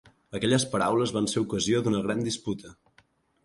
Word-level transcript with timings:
Aquelles 0.37 0.63
paraules 0.71 1.13
van 1.19 1.29
ser 1.35 1.45
ocasió 1.45 1.85
d'una 1.89 2.03
gran 2.09 2.27
disputa. 2.31 2.77